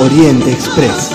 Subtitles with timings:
[0.00, 1.10] Oriente Express.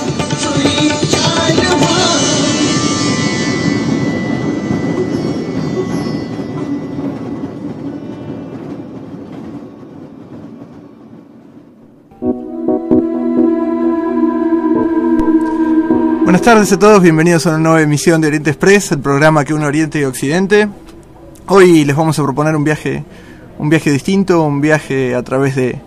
[16.23, 19.55] Buenas tardes a todos, bienvenidos a una nueva emisión de Oriente Express, el programa que
[19.55, 20.69] une Oriente y Occidente.
[21.47, 23.03] Hoy les vamos a proponer un viaje,
[23.57, 25.81] un viaje distinto, un viaje a través de,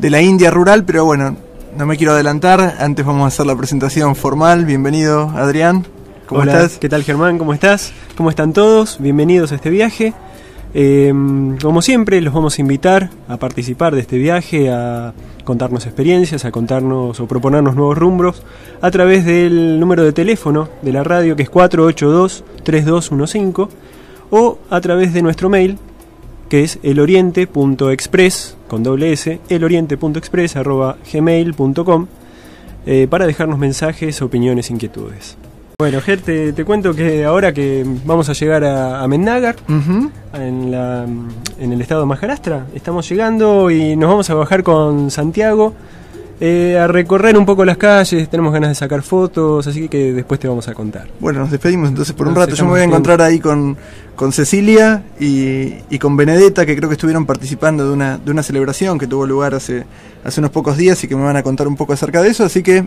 [0.00, 1.43] de la India rural, pero bueno,
[1.76, 4.64] no me quiero adelantar, antes vamos a hacer la presentación formal.
[4.64, 5.84] Bienvenido, Adrián.
[6.26, 6.78] ¿Cómo Hola, estás?
[6.78, 7.36] ¿Qué tal Germán?
[7.38, 7.92] ¿Cómo estás?
[8.16, 8.98] ¿Cómo están todos?
[9.00, 10.14] Bienvenidos a este viaje.
[10.72, 11.12] Eh,
[11.60, 15.12] como siempre, los vamos a invitar a participar de este viaje, a
[15.44, 18.42] contarnos experiencias, a contarnos o proponernos nuevos rumbos
[18.80, 23.68] a través del número de teléfono de la radio que es 482-3215
[24.30, 25.78] o a través de nuestro mail
[26.48, 32.06] que es eloriente.express con doble s, eloriente.express arroba gmail.com
[32.86, 35.36] eh, para dejarnos mensajes, opiniones, inquietudes.
[35.78, 40.10] Bueno, Ger, te, te cuento que ahora que vamos a llegar a, a Mennagar, Ujú.
[40.34, 41.04] en, la,
[41.58, 42.66] en el estado de Maharashtra.
[42.74, 45.74] Estamos llegando y nos vamos a bajar con Santiago
[46.40, 48.28] eh, a recorrer un poco las calles.
[48.28, 51.08] Tenemos ganas de sacar fotos, así que después te vamos a contar.
[51.18, 52.54] Bueno, nos despedimos entonces por un Nos rato.
[52.54, 53.76] Yo me voy a encontrar ahí con,
[54.16, 58.42] con Cecilia y, y con Benedetta, que creo que estuvieron participando de una, de una
[58.42, 59.84] celebración que tuvo lugar hace,
[60.24, 62.44] hace unos pocos días y que me van a contar un poco acerca de eso.
[62.44, 62.84] Así que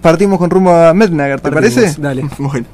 [0.00, 2.00] partimos con rumbo a Mednagar, ¿te Partimos, parece?
[2.00, 2.24] dale.
[2.38, 2.66] Bueno.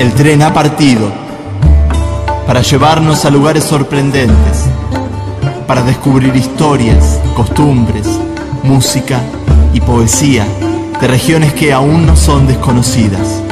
[0.00, 1.12] El tren ha partido
[2.46, 4.64] para llevarnos a lugares sorprendentes,
[5.66, 8.06] para descubrir historias, costumbres,
[8.62, 9.20] música
[9.74, 10.46] y poesía
[10.98, 13.42] de regiones que aún no son desconocidas.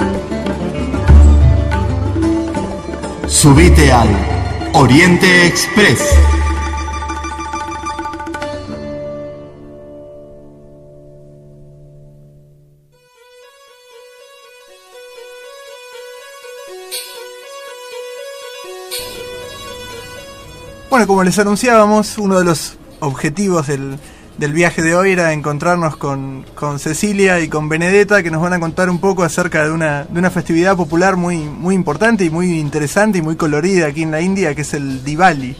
[3.26, 4.08] Subite al
[4.72, 6.00] Oriente Express.
[20.98, 24.00] Bueno, como les anunciábamos, uno de los objetivos del,
[24.36, 28.54] del viaje de hoy era encontrarnos con, con Cecilia y con Benedetta, que nos van
[28.54, 32.30] a contar un poco acerca de una, de una festividad popular muy, muy importante y
[32.30, 35.56] muy interesante y muy colorida aquí en la India, que es el Diwali.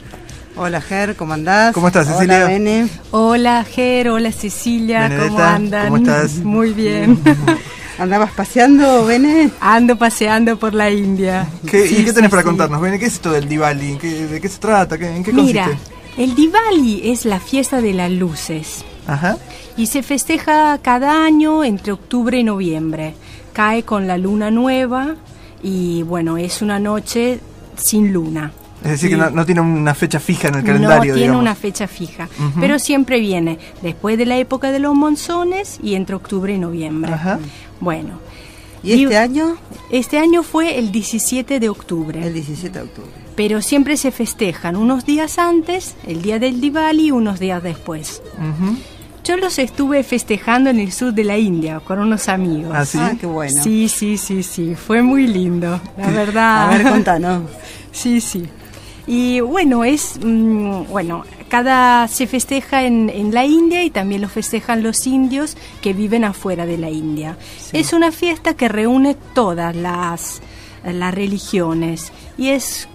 [0.59, 1.73] Hola Ger, ¿cómo andás?
[1.73, 2.39] ¿Cómo estás, Cecilia?
[2.39, 2.89] Hola Bene.
[3.13, 5.85] Hola Ger, hola Cecilia, ¿cómo andan?
[5.89, 6.35] ¿cómo estás?
[6.45, 7.19] Muy bien.
[7.99, 9.51] ¿Andabas paseando, Bene?
[9.61, 11.49] Ando paseando por la India.
[11.67, 12.47] ¿Qué, Sí, ¿Y qué tenés sí, para sí.
[12.49, 12.81] contarnos?
[12.81, 12.99] Bene?
[12.99, 13.99] ¿Qué es esto del Diwali?
[13.99, 14.99] ¿Qué- ¿De qué se trata?
[14.99, 15.93] ¿Qué- ¿En qué Mira, consiste?
[16.23, 19.37] el Diwali es la fiesta de las luces Ajá.
[19.77, 23.15] y se festeja cada año entre octubre y noviembre.
[23.53, 25.15] Cae con la luna nueva
[25.63, 27.41] y bueno, es una noche
[27.77, 28.53] sin luna.
[28.85, 31.41] Es decir, que no, no tiene una fecha fija en el calendario, no tiene digamos.
[31.43, 32.29] una fecha fija,
[32.61, 37.13] pero siempre viene después de la época de los monzones y entre octubre y noviembre.
[37.13, 37.39] Ajá.
[37.81, 38.21] Bueno,
[38.83, 39.57] ¿Y este año?
[39.91, 42.25] este año fue el 17 de octubre.
[42.25, 43.11] El 17 de octubre.
[43.35, 48.23] pero siempre se festejan unos días antes, el día del Diwali, y unos días después.
[49.25, 52.73] Yo los estuve festejando en el sur de la India con unos amigos.
[52.75, 52.99] ¿Ah, sí?
[52.99, 53.63] Ah, qué bueno.
[53.63, 56.69] Sí, sí, sí, sí, fue muy lindo, la verdad.
[56.73, 57.43] A ver, contanos.
[57.91, 58.45] Sí, sí.
[59.11, 64.29] Y bueno, es, mm, bueno, cada se festeja en, en la India y también lo
[64.29, 67.37] festejan los indios que viven afuera de la India.
[67.73, 70.43] Es una fiesta que reúne todas las,
[70.85, 72.87] las religiones y es,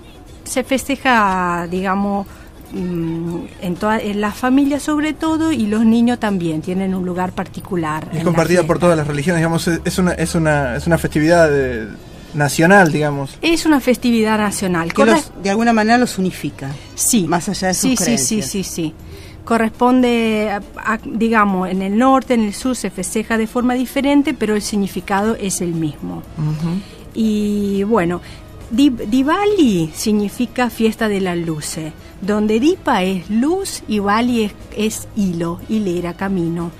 [0.43, 2.27] se festeja, digamos,
[2.73, 7.31] mm, en, toda, en la familia sobre todo y los niños también tienen un lugar
[7.31, 8.07] particular.
[8.13, 11.87] Es compartida por todas las religiones, digamos, es- una, es una, es una festividad eh,
[12.33, 13.37] nacional, digamos.
[13.41, 14.93] Es una festividad nacional.
[14.93, 16.69] Que los- de alguna manera los unifica.
[16.95, 17.25] Sí.
[17.27, 18.93] Más allá de sus sí, sí, sí, sí, sí.
[19.45, 24.33] Corresponde, a- a- digamos, en el norte, en el sur se festeja de forma diferente,
[24.33, 26.23] pero el significado es el mismo.
[27.13, 28.21] Y bueno,
[28.71, 31.93] Di- Diwali significa fiesta de las luces,
[32.25, 36.71] donde Dipa es luz y Bali es, es hilo, hilera, camino.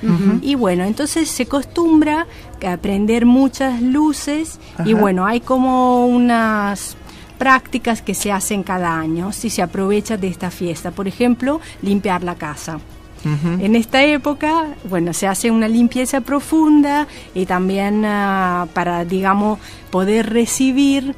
[0.42, 2.28] Y bueno, entonces se acostumbra
[2.66, 6.96] a prender muchas luces y bueno, hay como unas
[7.38, 10.92] prácticas que se hacen cada año si se aprovecha de esta fiesta.
[10.92, 12.80] Por ejemplo, limpiar la casa.
[13.26, 19.60] En esta época, bueno, se hace una limpieza profunda y también ah, para, digamos,
[19.92, 21.16] poder recibir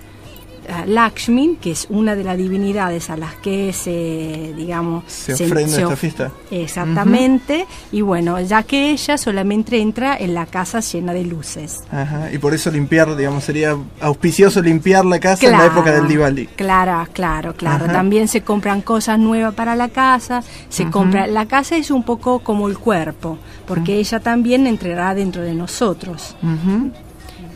[0.88, 5.96] Lakshmi, que es una de las divinidades a las que se, digamos, Se ofrenda esta
[5.96, 6.32] fiesta.
[6.52, 7.66] Exactamente.
[7.92, 11.84] Y bueno, ya que ella solamente entra en la casa llena de luces.
[11.92, 16.08] Ajá, y por eso limpiar, digamos, sería auspicioso limpiar la casa en la época del
[16.08, 16.48] Diwali.
[16.48, 17.86] Claro, claro, claro.
[17.86, 17.94] Ajá.
[17.94, 20.44] También se compran cosas nuevas para la casa.
[20.70, 21.28] Se compra.
[21.28, 26.36] La casa es un poco como el cuerpo, porque ella también entrará dentro de nosotros.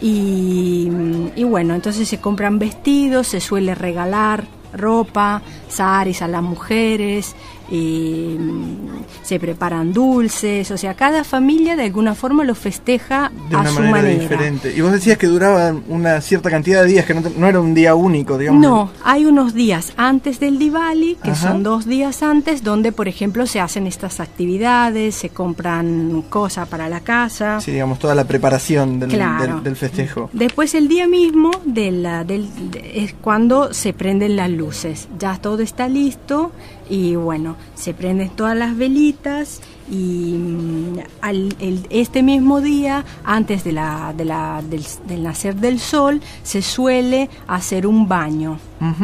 [0.01, 0.89] Y,
[1.36, 7.36] y bueno, entonces se compran vestidos, se suele regalar ropa, saris a las mujeres,
[9.24, 13.70] se preparan dulces, o sea, cada familia de alguna forma lo festeja De a una
[13.70, 14.22] su manera, manera.
[14.22, 14.74] diferente.
[14.76, 17.96] Y vos decías que duraba una cierta cantidad de días, que no, era un día
[17.96, 18.62] único, digamos.
[18.62, 21.50] No, hay unos días antes del Diwali, que Ajá.
[21.52, 26.90] son dos días antes, donde, por ejemplo, se hacen estas actividades, se compran cosas para
[26.90, 27.60] la casa.
[27.62, 29.56] Sí, digamos, toda la preparación del, Claro.
[29.56, 30.30] del- del festejo.
[30.34, 35.08] Después el día mismo de la- del- de- es cuando se prenden las luces.
[35.20, 36.52] Ya todo está listo
[36.89, 43.63] y bueno, se prenden todas las velitas y mm, al, el- este mismo día, antes
[43.63, 48.60] de la, de la- del, del nacer del sol, se suele hacer un baño.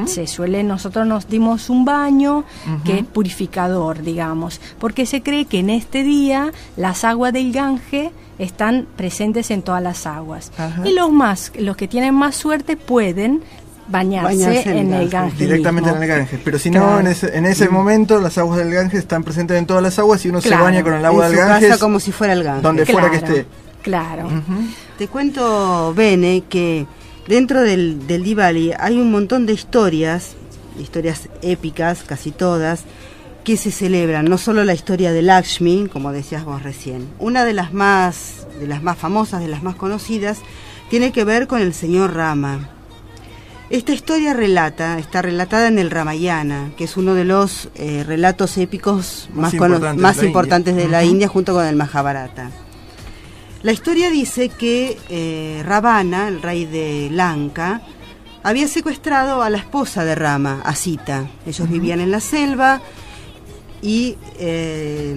[0.08, 2.44] Se suele, nosotros nos dimos un baño
[2.86, 8.12] que es purificador, digamos, porque se cree que en este día las aguas del Gange
[8.40, 10.52] están presentes en todas las aguas.
[10.86, 13.42] Y los más, los que tienen más suerte pueden
[13.88, 15.12] bañarse, Bañarse en en el Ganges.
[15.12, 15.38] Gange.
[15.46, 16.04] Directamente mismo.
[16.04, 16.40] en el Ganges.
[16.44, 17.00] Pero si no, Claro.
[17.02, 20.26] en ese, en ese momento las aguas del Ganges están presentes en todas las aguas
[20.26, 20.64] y uno se Claro.
[20.64, 22.64] baña con el agua en del su Ganges casa como si fuera el Ganges.
[22.64, 23.46] donde fuera que Claro, esté.
[23.84, 24.30] Claro.
[24.98, 26.86] Te cuento, Bene, que
[27.28, 30.36] dentro del, del Diwali hay un montón de historias,
[30.80, 32.82] historias épicas, casi todas,
[33.44, 34.26] que se celebran.
[34.26, 37.08] No solo la historia de Lakshmi, como decías vos recién.
[37.20, 40.40] Una de las más, de las más famosas, de las más conocidas,
[40.90, 42.70] tiene que ver con el señor Rama.
[43.70, 48.58] Esta historia relata, está relatada en el Ramayana, que es uno de los eh, relatos
[48.58, 50.86] épicos Más importantes de más la importantes India.
[50.86, 51.10] de la Ujú.
[51.10, 52.52] India junto con el Mahabharata.
[53.64, 57.82] La historia dice que eh, Ravana, el rey de Lanka,
[58.44, 61.26] había secuestrado a la esposa de Rama, a Sita.
[61.48, 62.82] Ellos vivían en la selva
[63.82, 65.16] y eh,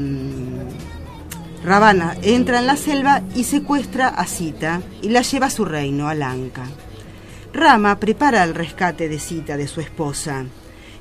[1.63, 6.09] Ravana entra en la selva y secuestra a Sita y la lleva a su reino,
[6.09, 6.63] a Lanka.
[7.53, 10.45] Rama prepara el rescate de Sita, de su esposa,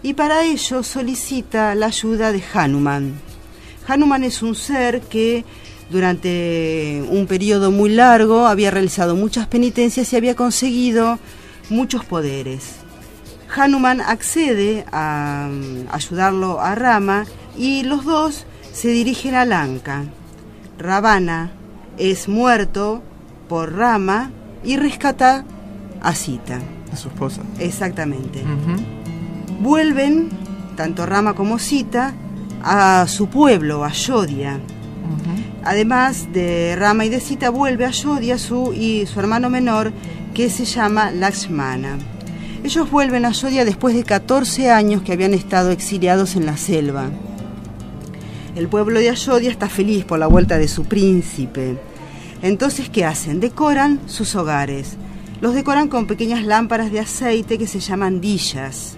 [0.01, 3.13] y para ello solicita la ayuda de Hanuman.
[3.87, 5.45] Hanuman es un ser que
[5.89, 11.19] durante un periodo muy largo había realizado muchas penitencias y había conseguido
[11.69, 12.75] muchos poderes.
[13.55, 17.25] Hanuman accede a mm, ayudarlo a Rama
[17.57, 20.03] y los dos se dirigen a Lanka.
[20.77, 21.51] Ravana
[21.97, 23.01] es muerto
[23.47, 24.31] por Rama
[24.63, 25.45] y rescata
[26.01, 26.59] a Sita.
[26.91, 27.41] A su esposa.
[27.59, 28.43] Exactamente.
[29.59, 30.29] Vuelven,
[30.75, 32.13] tanto Rama como Sita,
[32.63, 34.59] a su pueblo, a Yodhya.
[35.63, 39.91] Además de Rama y de Sita, vuelve a Yodhya su, y su hermano menor,
[40.33, 41.97] que se llama Lakshmana.
[42.63, 47.09] Ellos vuelven a Yodhya después de 14 años que habían estado exiliados en la selva.
[48.57, 51.77] El pueblo de Ayodhya está feliz por la vuelta de su príncipe.
[52.41, 53.39] Entonces, ¿qué hacen?
[53.39, 54.97] Decoran sus hogares.
[55.39, 58.97] Los decoran con pequeñas lámparas de aceite que se llaman dillas,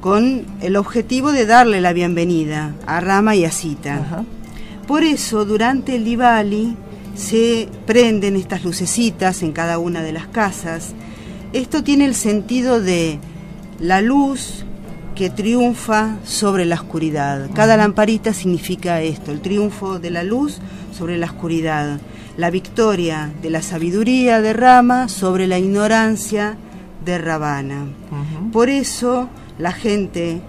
[0.00, 4.24] con el objetivo de darle la bienvenida a Rama y a Sita.
[4.86, 6.76] Por eso, durante el Diwali
[7.14, 10.94] se prenden estas lucecitas en cada una de las casas.
[11.52, 13.18] Esto tiene el sentido de
[13.80, 14.64] la luz
[15.14, 17.50] que triunfa sobre la oscuridad.
[17.52, 20.58] Cada lamparita significa esto, el triunfo de la luz
[20.96, 21.98] sobre la oscuridad,
[22.38, 26.56] la victoria de la sabiduría de Rama sobre la ignorancia
[27.04, 27.86] de Ravana.
[28.52, 29.28] Por eso
[29.58, 30.40] la gente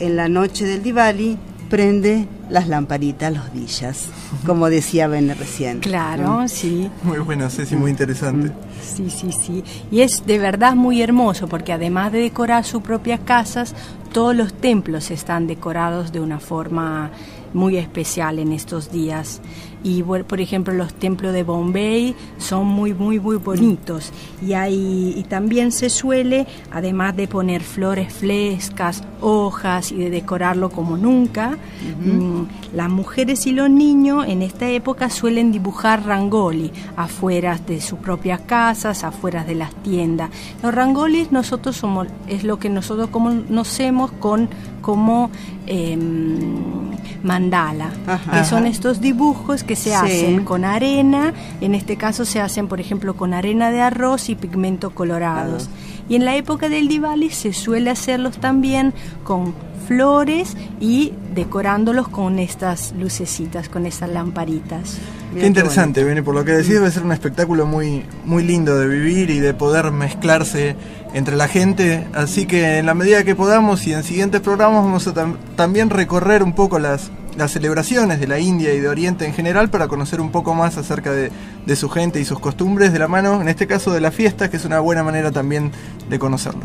[0.00, 1.38] en la noche del Diwali
[1.70, 4.08] prende las lamparitas, los dillas,
[4.46, 5.78] como decía Ben recién.
[5.78, 6.90] Claro, sí.
[7.04, 8.50] Muy bueno, Ceci, muy interesante.
[8.82, 9.62] Sí, sí, sí.
[9.92, 13.76] Y es de verdad muy hermoso porque además de decorar sus propias casas,
[14.12, 17.12] todos los templos están decorados de una forma
[17.54, 19.40] muy especial en estos días.
[19.82, 24.12] Y por ejemplo, los templos de Bombay son muy, muy, muy bonitos.
[24.44, 30.70] Y, hay, y también se suele, además de poner flores frescas, hojas y de decorarlo
[30.70, 31.58] como nunca,
[32.04, 32.42] mm,
[32.74, 38.40] las mujeres y los niños en esta época suelen dibujar rangoli afuera de sus propias
[38.40, 40.30] casas, afuera de las tiendas.
[40.62, 44.48] Los rangolis nosotros somos, es lo que nosotros conocemos con,
[44.80, 45.30] como
[45.66, 46.90] em,
[47.22, 48.32] mandala, Ajá.
[48.32, 49.94] que son estos dibujos que se Sí.
[49.94, 54.34] hacen con arena, en este caso se hacen por ejemplo con arena de arroz y
[54.34, 55.68] pigmentos colorados.
[55.68, 55.78] Claro.
[56.08, 59.54] Y en la época del Diwali se suele hacerlos también con
[59.86, 64.98] flores y decorándolos con estas lucecitas, con estas lamparitas.
[65.30, 66.56] Mira Qué interesante, Bene, por lo que Mm.
[66.56, 70.76] decís debe ser un espectáculo muy, muy lindo de vivir y de poder mezclarse
[71.14, 75.06] entre la gente, así que en la medida que podamos y en siguientes programas vamos
[75.06, 79.24] a tam- también recorrer un poco las, las celebraciones de la India y de Oriente
[79.24, 81.30] en general para conocer un poco más acerca de,
[81.76, 84.56] su gente y sus costumbres de la mano, en este caso de la fiesta, que
[84.56, 85.70] es una buena manera también
[86.10, 86.62] de conocerlo.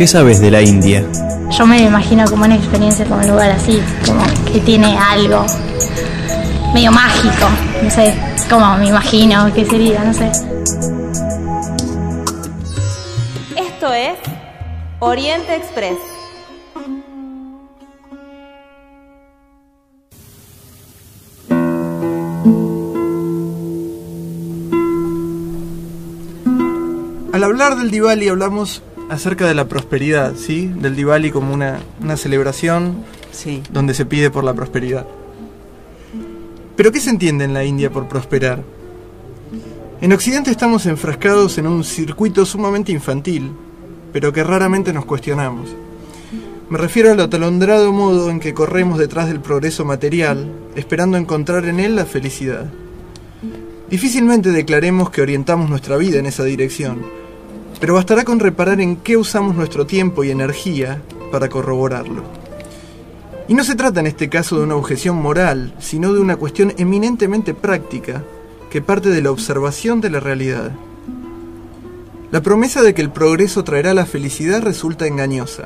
[0.00, 1.04] ¿Qué sabes de la India?
[1.50, 5.44] Yo me imagino como una experiencia, como un lugar así, como que tiene algo
[6.72, 7.46] medio mágico,
[7.82, 8.14] no sé,
[8.48, 10.30] como me imagino que sería, no sé.
[13.58, 14.16] Esto es
[15.00, 15.98] Oriente Express.
[27.34, 30.66] Al hablar del Diwali hablamos acerca de la prosperidad, ¿sí?
[30.74, 33.62] Del Diwali como una, una celebración Sí.
[33.70, 35.06] donde se pide por la prosperidad.
[36.76, 38.62] Pero ¿qué se entiende en la India por prosperar?
[40.00, 43.50] En Occidente estamos enfrascados en un circuito sumamente infantil,
[44.12, 45.68] pero que raramente nos cuestionamos.
[46.70, 51.80] Me refiero al atolondrado modo en que corremos detrás del progreso material, esperando encontrar en
[51.80, 52.70] él la felicidad.
[53.90, 57.02] Difícilmente declaremos que orientamos nuestra vida en esa dirección,
[57.80, 62.22] pero bastará con reparar en qué usamos nuestro tiempo y energía para corroborarlo.
[63.48, 66.72] Y no se trata en este caso de una objeción moral, sino de una cuestión
[66.76, 68.22] eminentemente práctica
[68.70, 70.70] que parte de la observación de la realidad.
[72.30, 75.64] La promesa de que el progreso traerá la felicidad resulta engañosa.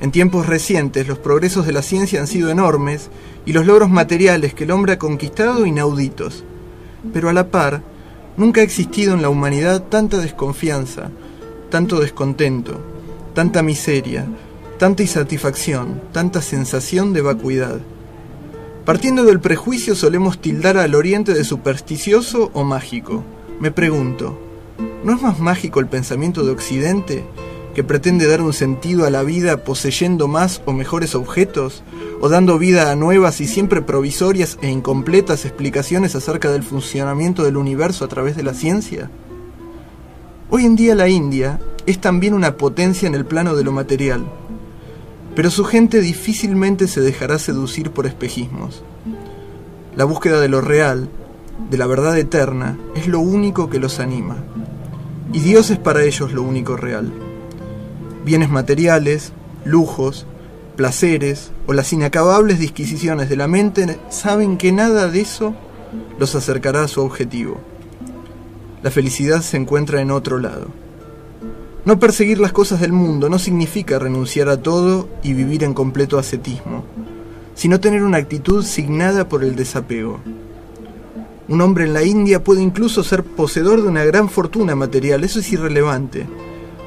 [0.00, 3.10] En tiempos recientes los progresos de la ciencia han sido enormes
[3.46, 6.42] y los logros materiales que el hombre ha conquistado inauditos.
[7.12, 7.82] Pero a la par,
[8.36, 11.10] nunca ha existido en la humanidad tanta desconfianza,
[11.74, 12.80] tanto descontento,
[13.34, 14.28] tanta miseria,
[14.78, 17.80] tanta insatisfacción, tanta sensación de vacuidad.
[18.84, 23.24] Partiendo del prejuicio solemos tildar al Oriente de supersticioso o mágico.
[23.58, 24.38] Me pregunto,
[25.02, 27.24] ¿no es más mágico el pensamiento de Occidente,
[27.74, 31.82] que pretende dar un sentido a la vida poseyendo más o mejores objetos,
[32.20, 37.56] o dando vida a nuevas y siempre provisorias e incompletas explicaciones acerca del funcionamiento del
[37.56, 39.10] universo a través de la ciencia?
[40.50, 44.26] Hoy en día la India es también una potencia en el plano de lo material,
[45.34, 48.84] pero su gente difícilmente se dejará seducir por espejismos.
[49.96, 51.08] La búsqueda de lo real,
[51.70, 54.36] de la verdad eterna, es lo único que los anima.
[55.32, 57.10] Y Dios es para ellos lo único real.
[58.24, 59.32] Bienes materiales,
[59.64, 60.26] lujos,
[60.76, 65.54] placeres o las inacabables disquisiciones de la mente saben que nada de eso
[66.18, 67.60] los acercará a su objetivo.
[68.84, 70.66] La felicidad se encuentra en otro lado.
[71.86, 76.18] No perseguir las cosas del mundo no significa renunciar a todo y vivir en completo
[76.18, 76.84] ascetismo,
[77.54, 80.20] sino tener una actitud signada por el desapego.
[81.48, 85.40] Un hombre en la India puede incluso ser poseedor de una gran fortuna material, eso
[85.40, 86.26] es irrelevante.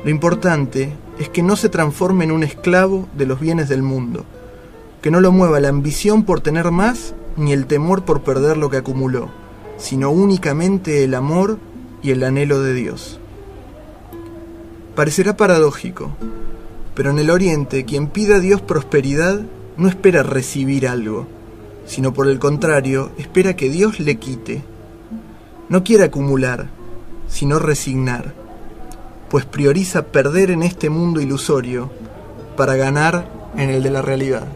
[0.04, 4.24] Lo importante es que no se transforme en un esclavo de los bienes del mundo,
[5.02, 8.70] que no lo mueva la ambición por tener más ni el temor por perder lo
[8.70, 9.30] que acumuló,
[9.78, 11.58] sino únicamente el amor
[12.02, 13.20] y el anhelo de Dios.
[14.96, 16.16] Parecerá paradójico,
[16.96, 19.42] pero en el Oriente quien pida a Dios prosperidad
[19.78, 21.28] no espera recibir algo,
[21.86, 24.64] sino por el contrario, espera que Dios le quite.
[25.70, 26.70] No quiere acumular,
[27.28, 28.34] sino resignar,
[29.30, 31.92] pues prioriza perder en este mundo ilusorio
[32.56, 34.48] para ganar en el de la realidad.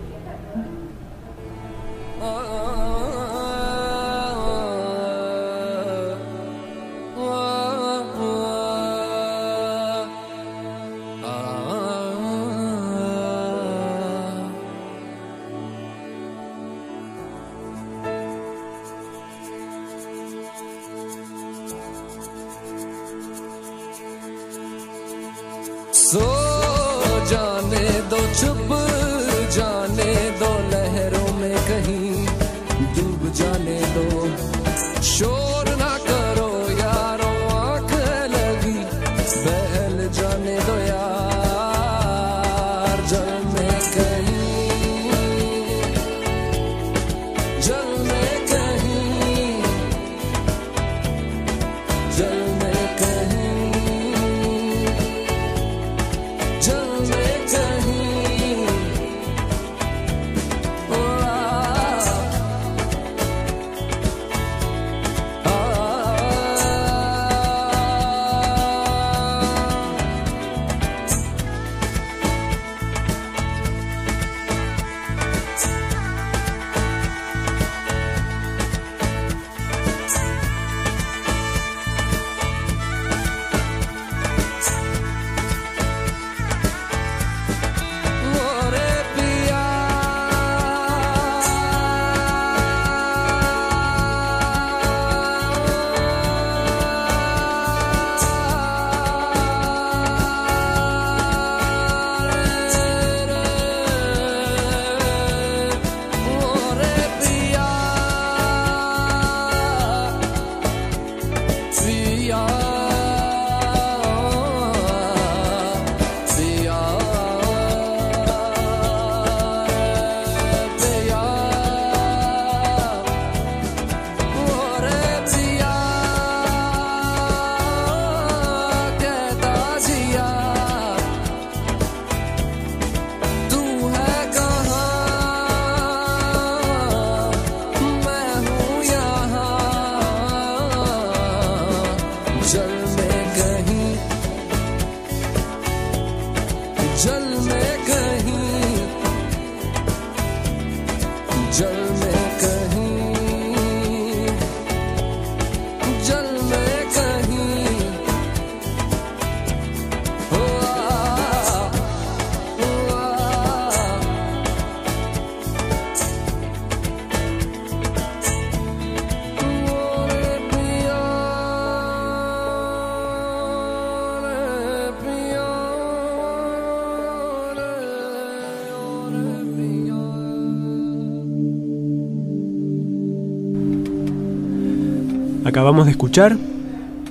[185.72, 186.36] Acabamos de escuchar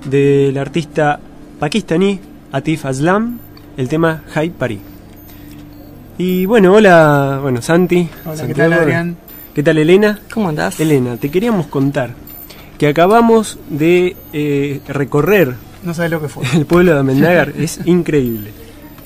[0.05, 1.19] del artista
[1.59, 2.21] pakistaní
[2.53, 3.39] Atif Aslam
[3.79, 4.81] el tema High Paris.
[6.19, 8.07] Y bueno, hola, bueno, Santi.
[8.27, 9.17] Hola, ¿qué tal, Adrián?
[9.55, 10.19] ¿Qué tal, Elena?
[10.35, 10.79] ¿Cómo andás?
[10.79, 12.11] Elena, te queríamos contar
[12.77, 16.45] que acabamos de eh, recorrer No sabes lo que fue.
[16.55, 17.55] el pueblo de Amendágar.
[17.59, 18.51] es increíble.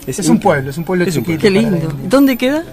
[0.05, 1.23] Es un pueblo, es un pueblo Es un.
[1.25, 1.79] Qué lindo.
[2.09, 2.65] ¿Dónde queda?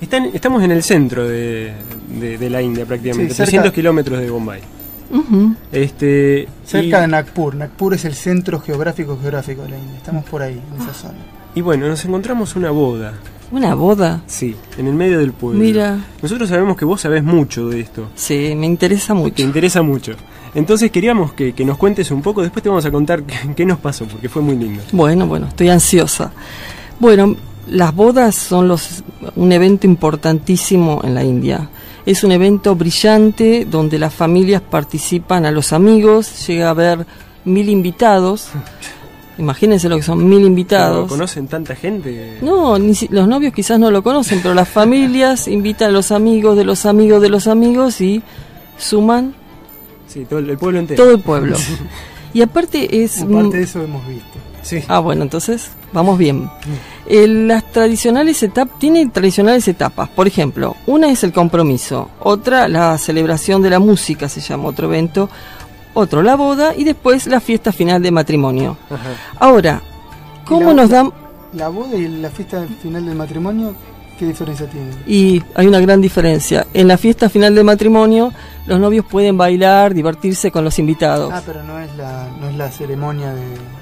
[0.00, 1.72] Están- estamos en el centro de,
[2.18, 4.60] de- de la India prácticamente, Sí, cerca- 300 kilómetros de Bombay.
[5.72, 7.54] Este, Cerca y- de Nagpur.
[7.54, 9.96] Nagpur es el centro geográfico geográfico de la India.
[9.96, 11.18] Estamos por ahí, en esa zona.
[11.54, 13.14] Y bueno, nos encontramos una boda,
[13.50, 14.22] Una boda.
[14.26, 15.58] sí, en el medio del pueblo.
[15.58, 15.98] Mira.
[16.22, 19.42] Nosotros sabemos que vos sabés mucho de esto, Sí, me interesa te mucho.
[19.42, 20.12] interesa mucho.
[20.54, 23.64] Entonces queríamos que, que nos cuentes un poco, después te vamos a contar qué, qué
[23.66, 24.82] nos pasó, porque fue muy lindo.
[24.92, 26.30] Bueno, bueno, estoy ansiosa.
[27.00, 27.34] Bueno,
[27.68, 29.02] las bodas son los,
[29.34, 31.68] un evento importantísimo en la India.
[32.06, 37.06] Es un evento brillante donde las familias participan a los amigos, llega a haber
[37.44, 38.48] mil invitados.
[39.38, 41.08] Imagínense lo que son mil invitados.
[41.10, 42.38] ¿Conocen tanta gente?
[42.40, 46.10] No, ni si- los novios quizás no lo conocen, pero las familias invitan a los
[46.12, 48.22] amigos de los amigos de los amigos y
[48.78, 49.34] suman
[50.08, 51.02] Sí, todo el, el pueblo entero.
[51.02, 51.56] todo el pueblo.
[52.34, 53.22] Y aparte es...
[53.22, 54.38] Aparte de eso hemos visto.
[54.66, 54.82] Sí.
[54.88, 56.50] Ah, bueno, entonces vamos bien.
[57.06, 60.08] Eh, las tradicionales etapas, tiene tradicionales etapas.
[60.08, 64.88] Por ejemplo, una es el compromiso, otra la celebración de la música, se llama otro
[64.88, 65.30] evento,
[65.94, 68.76] otro la boda y después la fiesta final de matrimonio.
[68.90, 69.10] Ajá.
[69.38, 69.80] Ahora,
[70.44, 71.12] ¿cómo la- nos dan?
[71.52, 73.72] La boda y la fiesta final del matrimonio,
[74.18, 74.90] ¿qué diferencia tienen?
[75.06, 76.66] Y hay una gran diferencia.
[76.74, 78.32] En la fiesta final de matrimonio,
[78.66, 81.32] los novios pueden bailar, divertirse con los invitados.
[81.32, 83.75] Ah, pero no es la, no es la ceremonia de...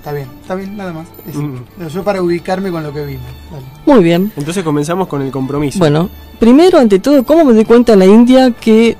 [0.00, 1.06] Está bien, está bien, nada más.
[1.28, 1.56] Es- Mm.
[1.92, 3.26] Yo para ubicarme con lo que vimos.
[3.52, 3.64] Dale.
[3.84, 4.32] Muy bien.
[4.34, 5.78] Entonces comenzamos con el compromiso.
[5.78, 6.08] Bueno,
[6.38, 8.96] primero, ante todo, ¿cómo me doy cuenta en la India que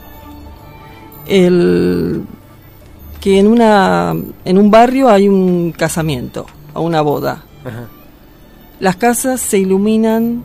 [1.27, 2.23] el
[3.21, 7.45] que en una en un barrio hay un casamiento o una boda?
[7.65, 7.85] Ajá.
[8.79, 10.43] Las casas se iluminan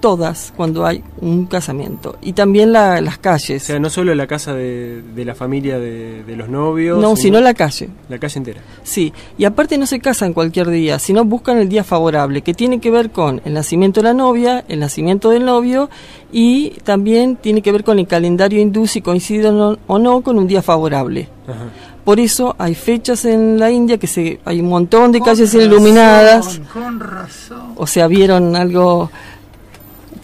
[0.00, 3.62] todas cuando hay un casamiento y también la- las O calles.
[3.62, 6.98] sea, no solo la casa de, de la familia de, de los novios.
[7.00, 7.88] no, sino la calle.
[8.08, 8.60] la calle entera.
[8.82, 12.80] Sí, y aparte no se casan cualquier día, sino buscan el día favorable, que tiene
[12.80, 15.90] que ver con el nacimiento de la novia, el nacimiento del novio
[16.32, 20.20] y también tiene que ver con el calendario hindú si coincide o no, o no
[20.22, 21.28] con un día favorable.
[21.46, 21.66] Ajá.
[22.04, 25.52] Por eso hay fechas en la India que se, hay un montón de Con calles
[25.52, 27.72] razón, iluminadas, Con razón.
[27.76, 29.10] o sea, vieron algo...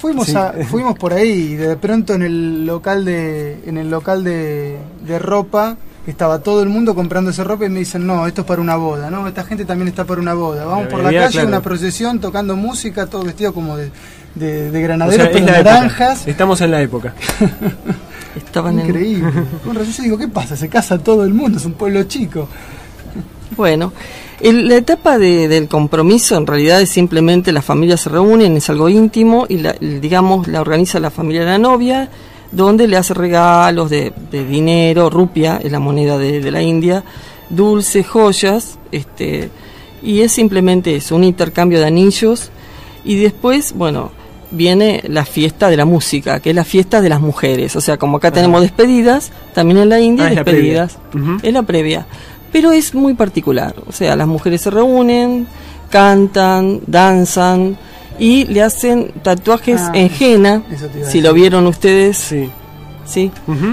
[0.03, 0.37] Fuimos, Sí.
[0.37, 4.77] a, fuimos por ahí y de pronto en el local de en el local de,
[5.07, 8.47] de ropa estaba todo el mundo comprando esa ropa y me dicen no esto es
[8.49, 11.11] para una boda no esta gente también está para una boda vamos La por la
[11.13, 11.47] calle claro.
[11.49, 13.93] una procesión tocando música todo vestido como de,
[14.35, 15.53] de, de O granaderos es época.
[15.53, 17.15] naranjas Estamos en la época.
[18.37, 19.31] Estaban en- increíble
[19.65, 22.49] con razón yo digo qué pasa se casa todo el mundo es un pueblo chico
[23.57, 23.93] Bueno,
[24.41, 28.69] el- la etapa de- del compromiso en realidad es simplemente las familias se reúnen, es
[28.71, 32.09] algo íntimo y la, digamos la organiza la familia de la novia,
[32.51, 37.03] donde le hace regalos de, de dinero, rupia, es la moneda de, de la India,
[37.49, 39.51] dulces, joyas, este,
[40.03, 42.51] y es simplemente eso, un intercambio de anillos.
[43.05, 44.11] Y después, bueno,
[44.51, 47.97] viene la fiesta de la música, que es la fiesta de las mujeres, o sea,
[47.97, 50.99] como acá tenemos despedidas, también en la India Ah, es la despedidas.
[51.43, 52.07] Es la previa.
[52.53, 53.75] Pero es muy particular.
[53.89, 55.47] O sea, las mujeres se reúnen,
[55.91, 57.77] cantan, danzan
[58.19, 60.63] y le hacen tatuajes Ah, en henna.
[61.11, 62.51] Si lo vieron ustedes, Sí.
[63.07, 63.31] sí.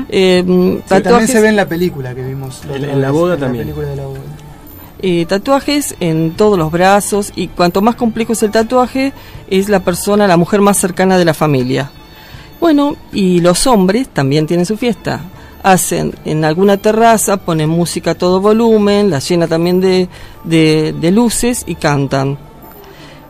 [0.09, 3.39] Eh, Sí, también tatuajes, se ve en la película que vimos En- la boda en
[3.41, 3.63] también.
[3.65, 4.19] película de la boda.
[5.01, 9.13] eh, tatuajes en todos los brazos y cuanto más complejo es el tatuaje,
[9.49, 11.89] es la persona, la mujer más cercana de la familia.
[12.59, 15.21] Bueno, y los hombres también tienen su fiesta.
[15.61, 20.07] Hacen en alguna terraza, ponen música a todo volumen, la llena también de,
[20.45, 22.37] de- luces y cantan.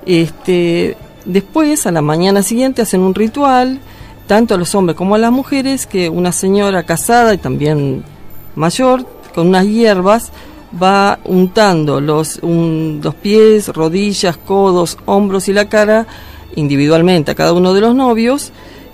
[0.05, 3.79] Este, después, a la mañana siguiente, hacen un ritual,
[4.27, 8.03] tanto a los hombres como a las mujeres, que una señora casada y también
[8.55, 10.31] mayor, con unas hierbas,
[10.81, 16.05] va untando los, los pies, rodillas, codos, hombros y la cara
[16.55, 18.51] individualmente a cada uno de los novios,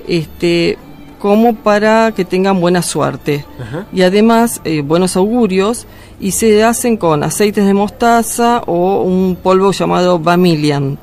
[0.07, 0.77] este,
[1.19, 3.85] como para que tengan buena suerte Ajá.
[3.93, 5.87] y además eh, buenos augurios
[6.19, 10.97] y se hacen con aceites de mostaza o un polvo llamado Bamilian.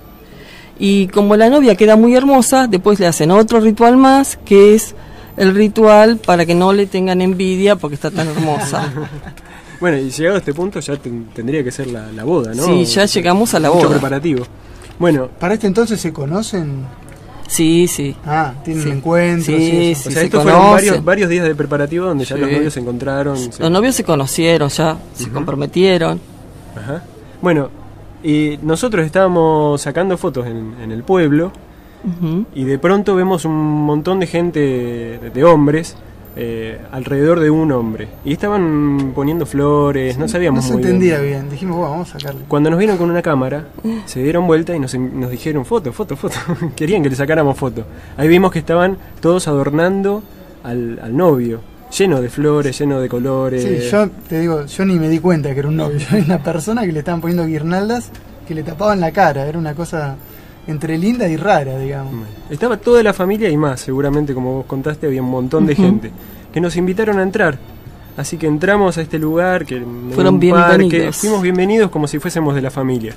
[0.79, 4.95] Y como la novia queda muy hermosa, después le hacen otro ritual más, que es
[5.37, 8.93] el ritual para que no le tengan envidia porque está tan hermosa.
[9.81, 12.63] Bueno, y llegado a este punto ya ten- tendría que ser la, la boda, ¿no?
[12.67, 13.91] Sí, ya llegamos a la Mucho boda.
[13.99, 14.45] preparativo.
[14.97, 16.85] Bueno, para este entonces se conocen
[17.47, 18.17] Sí, sí.
[18.25, 18.91] Ah, tienen Sí.
[18.91, 19.45] encuentros.
[19.47, 20.03] Sí, y eso.
[20.05, 20.87] sí, o sea, se estos fueron conocen.
[20.89, 23.37] varios, varios días de preparativo donde ya los novios se encontraron.
[23.37, 26.21] se- Los novios se conocieron ya, se comprometieron.
[26.77, 27.03] Ajá.
[27.43, 27.69] Bueno,
[28.23, 31.53] y nosotros estábamos sacando fotos en, en el pueblo
[32.55, 35.97] y de pronto vemos un montón de gente, de, de hombres,
[36.37, 38.09] eh, alrededor de un hombre.
[38.25, 41.31] Y estaban poniendo flores, no sabíamos No se muy entendía bien.
[41.33, 41.51] bien.
[41.51, 42.43] Dijimos, bueno, vamos a sacarle.
[42.49, 43.67] Cuando nos vieron con una cámara,
[44.07, 46.37] se dieron vuelta y nos, nos dijeron foto, foto, foto.
[46.77, 47.85] Querían que le sacáramos foto.
[48.17, 50.23] Ahí vimos que estaban todos adornando
[50.65, 51.61] al, al novio,
[51.97, 53.63] lleno de flores, lleno de colores.
[53.63, 55.99] Sí, yo te digo, yo ni me di cuenta que era un novio.
[56.13, 58.11] Era una persona que le estaban poniendo guirnaldas
[58.47, 59.47] que le tapaban la cara.
[59.47, 60.17] Era una cosa
[60.67, 62.27] entre linda y rara, digamos.
[62.51, 66.11] Estaba toda la familia y más, seguramente como vos contaste, había un montón de gente
[66.53, 67.59] que nos invitaron a entrar.
[68.17, 69.83] Así que entramos a este lugar, que
[70.15, 71.17] Fueron un parque, bienvenidos.
[71.17, 73.15] fuimos bienvenidos como si fuésemos de la familia.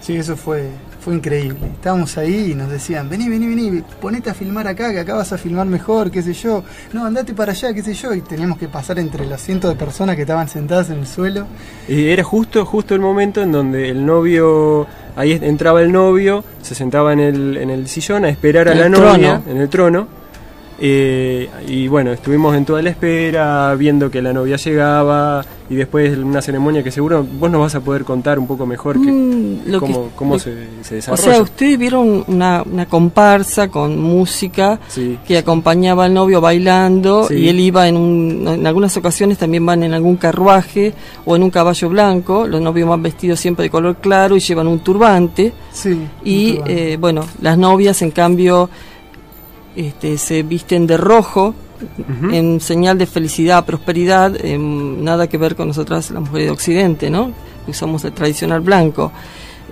[0.00, 0.70] Sí, eso fue,
[1.00, 1.68] fue increíble.
[1.74, 5.32] Estábamos ahí y nos decían, vení, vení, vení, ponete a filmar acá, que acá vas
[5.32, 6.62] a filmar mejor, qué sé yo.
[6.92, 8.12] No, andate para allá, qué sé yo.
[8.14, 11.46] Y teníamos que pasar entre los cientos de personas que estaban sentadas en el suelo.
[11.88, 14.86] Y era justo, justo el momento en donde el novio,
[15.16, 18.88] ahí entraba el novio, se sentaba en el, en el sillón a esperar a la
[18.88, 20.19] novia, en el trono.
[20.82, 26.16] Eh, y bueno, estuvimos en toda la espera, viendo que la novia llegaba y después
[26.16, 29.58] una ceremonia que seguro vos nos vas a poder contar un poco mejor que, Mm,
[29.66, 31.22] lo que- cómo, cómo lo- se, se O desarrolla.
[31.34, 35.18] sea, ustedes vieron una, una comparsa con música Sí.
[35.26, 37.34] que acompañaba al novio bailando Sí.
[37.34, 40.94] y él iba en, un, en algunas ocasiones también van en algún carruaje
[41.26, 42.46] o en un caballo blanco.
[42.46, 45.52] Los novios van vestidos siempre de color claro y llevan un turbante.
[45.72, 45.98] Sí.
[46.24, 46.92] Y un turbante.
[46.92, 48.70] eh, bueno, las novias en cambio
[49.86, 51.54] este, se visten de rojo
[52.30, 57.08] en señal de felicidad, prosperidad, em, nada que ver con nosotras las mujeres de Occidente,
[57.08, 57.32] ¿no?
[57.66, 59.10] Usamos el tradicional blanco.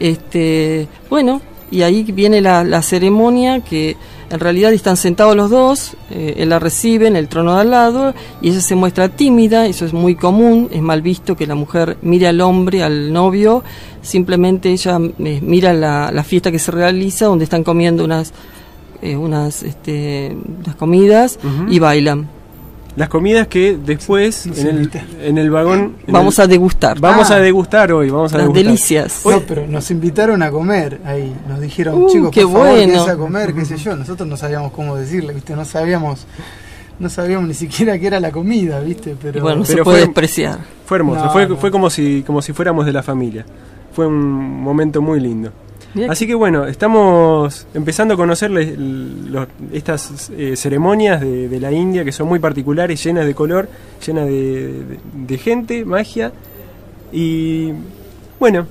[0.01, 3.97] Este, bueno, y ahí viene la, la ceremonia que
[4.31, 7.71] en realidad están sentados los dos, eh, él la recibe en el trono de al
[7.71, 11.55] lado y ella se muestra tímida, eso es muy común, es mal visto que la
[11.55, 13.63] mujer mire al hombre, al novio,
[14.01, 18.33] simplemente ella eh, mira la, la fiesta que se realiza donde están comiendo unas,
[19.03, 22.29] eh, unas, este, unas comidas y bailan.
[22.97, 24.91] Las comidas que después en el,
[25.23, 25.95] en el vagón...
[26.05, 26.99] en Vamos el- a degustar.
[26.99, 27.37] Vamos Ah.
[27.37, 28.65] a degustar hoy, vamos a Las degustar.
[28.65, 29.23] delicias.
[29.25, 31.33] No, pero nos invitaron a comer ahí.
[31.49, 33.03] Nos dijeron, Uh, chicos, qué por favor, bueno.
[33.05, 33.95] a comer, qué sé yo.
[33.95, 35.55] Nosotros no sabíamos cómo decirle, ¿viste?
[35.55, 36.27] No sabíamos
[36.99, 39.15] no sabíamos ni siquiera qué era la comida, ¿viste?
[39.23, 40.59] Pero bueno, no se Pero puede fue- despreciar.
[40.85, 41.57] Fue hermoso, No, fue, no.
[41.57, 43.47] fue como si como si fuéramos de la familia.
[43.93, 45.53] Fue un momento muy lindo.
[45.95, 51.73] Mirá Así que bueno, estamos empezando a conocer los- estas eh, ceremonias de, de la
[51.73, 53.69] India que son muy particulares, llenas de color,
[54.07, 54.33] llenas de,
[54.85, 56.33] de- de gente, magia.
[57.13, 57.73] Y
[58.39, 58.67] bueno,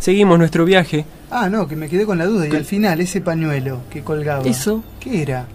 [0.00, 1.04] seguimos nuestro viaje.
[1.30, 2.46] Ah, no, que me quedé con la duda.
[2.48, 4.44] Y al final, ese pañuelo que colgaba.
[4.44, 4.82] Eso.
[5.00, 5.46] ¿Qué era?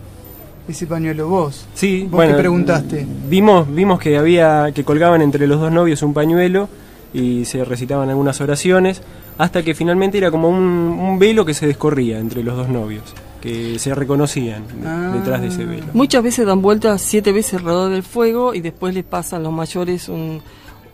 [0.68, 1.66] Ese pañuelo vos.
[1.74, 3.06] Sí, ¿Vos bueno, qué preguntaste?
[3.30, 6.70] Vimos, vimos que había que colgaban entre los dos novios un pañuelo
[7.14, 9.02] y se recitaban algunas oraciones,
[9.38, 13.04] hasta que finalmente era como un, un velo que se descorría entre los dos novios,
[13.42, 15.12] que se reconocían Ah.
[15.16, 15.86] detrás de ese velo.
[15.94, 20.10] Muchas veces dan vueltas siete veces alrededor del fuego y después les pasan los mayores
[20.10, 20.42] un,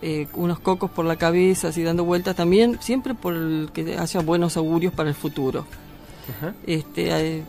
[0.01, 4.19] eh, unos cocos por la cabeza, así dando vueltas también, siempre por el que haya
[4.21, 5.65] buenos augurios para el futuro.
[6.37, 6.53] Ajá.
[6.65, 7.43] Este, eh,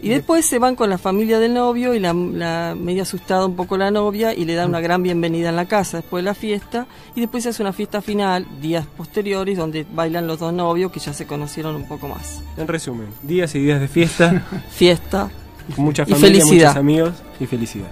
[0.00, 3.56] y después se van con la familia del novio y la, la media asustada un
[3.56, 6.34] poco la novia y le dan una gran bienvenida en la casa después de la
[6.34, 10.92] fiesta y después se hace una fiesta final días posteriores donde bailan los dos novios
[10.92, 12.42] que ya se conocieron un poco más.
[12.56, 15.30] En resumen, días y días de fiesta, Fiesta
[15.76, 16.68] mucha Y familia, felicidad.
[16.68, 17.88] muchos amigos y felicidad.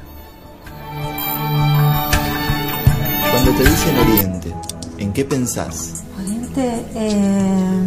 [3.32, 4.54] Cuando te dicen Oriente,
[4.98, 6.04] ¿en qué pensás?
[6.18, 7.86] Oriente, eh,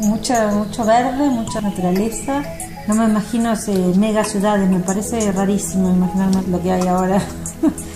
[0.00, 2.42] mucha, mucho verde, mucha naturaleza.
[2.87, 7.21] No me imagino eh, mega ciudades, me parece rarísimo imaginarme lo que hay ahora.
[7.61, 7.91] Oriente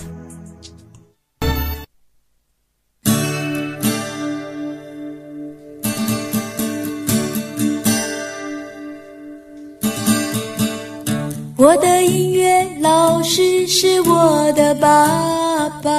[11.58, 15.90] 我的音乐老师是我的爸爸，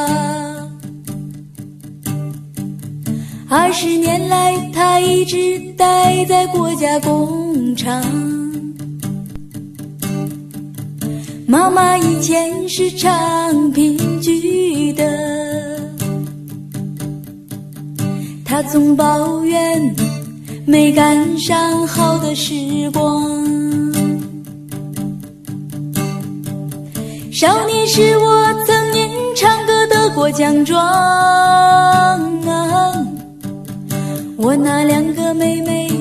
[3.49, 8.40] 二十年来他一直待在国家工厂。
[11.52, 15.04] 妈妈以前是唱评剧的，
[18.46, 19.94] 她总抱怨
[20.66, 23.30] 没赶上好的时光。
[27.34, 30.82] 少年时我曾因唱歌得过奖状
[32.48, 32.94] 啊，
[34.38, 35.92] 我那两个妹妹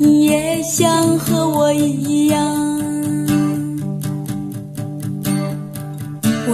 [0.00, 2.69] 也想和我一样。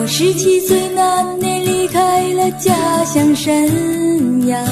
[0.08, 4.64] 十七岁那年离开了家乡沈阳，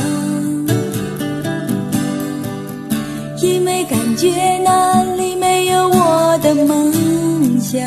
[3.42, 4.31] 因为感觉
[4.64, 6.92] 那里没有我的梦
[7.61, 7.83] 想。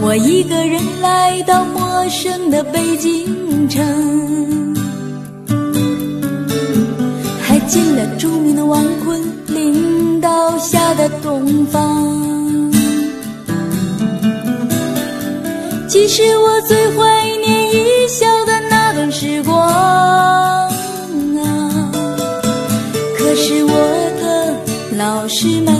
[0.00, 4.74] 我一个人来到陌生的北京城，
[7.42, 12.41] 还进了著名的王昆领导下的东方。
[15.92, 20.70] 其实我最怀念一笑的那段时光啊，
[23.18, 23.70] 可是我
[24.18, 24.56] 的
[24.96, 25.71] 老师们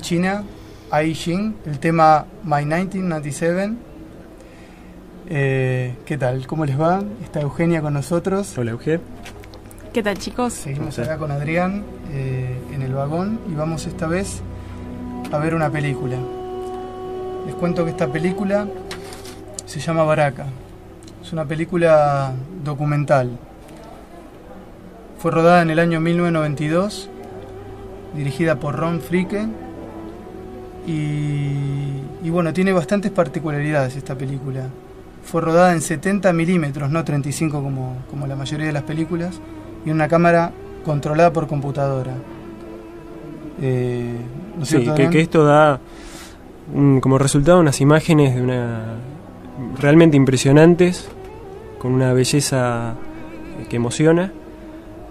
[0.00, 0.44] china
[0.90, 3.72] Ai Xin, el tema My 1997.
[5.28, 6.46] Eh, ¿Qué tal?
[6.48, 7.00] ¿Cómo les va?
[7.22, 8.58] Está Eugenia con nosotros.
[8.58, 8.98] Hola, Euge.
[9.92, 10.52] ¿Qué tal, chicos?
[10.52, 14.42] Seguimos acá con Adrián eh, en el vagón y vamos esta vez
[15.30, 16.16] a ver una película.
[17.46, 18.66] Les cuento que esta película
[19.66, 20.46] se llama Baraka.
[21.22, 22.32] Es una película
[22.64, 23.38] documental.
[25.18, 27.08] Fue rodada en el año 1992,
[28.16, 29.46] dirigida por Ron Fricke.
[30.90, 34.66] Y, y bueno, tiene bastantes particularidades esta película.
[35.24, 39.40] Fue rodada en 70 milímetros, no 35 como, como la mayoría de las películas,
[39.84, 40.50] y una cámara
[40.84, 42.14] controlada por computadora.
[43.60, 44.16] Eh,
[44.56, 45.12] ¿no es Sí, cierto, que, Adrián?
[45.12, 45.78] que esto da
[46.74, 48.96] mm, como resultado unas imágenes de una
[49.78, 51.08] realmente impresionantes,
[51.78, 52.94] con una belleza
[53.68, 54.32] que emociona.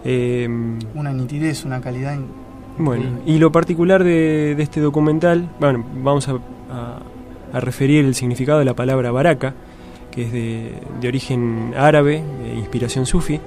[0.03, 0.47] Eh,
[0.95, 2.17] Una nitidez, una calidad.
[2.79, 6.33] Bueno, y lo particular de, de este documental, bueno, vamos a,
[6.71, 6.99] a-
[7.51, 9.53] a referir el significado de la palabra baraka,
[10.11, 13.39] que es de, de origen árabe, de inspiración sufi.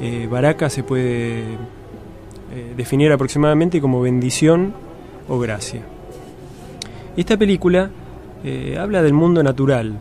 [0.00, 4.72] Eh, baraka se puede eh, definir aproximadamente como bendición
[5.28, 5.82] o gracia.
[7.16, 7.90] Esta película
[8.42, 9.98] eh, habla del mundo natural.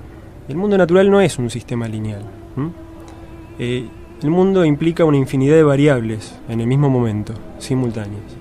[0.48, 2.24] El mundo natural no es un sistema lineal.
[3.60, 8.41] el mundo implica una infinidad de variables en el mismo momento, simultáneas.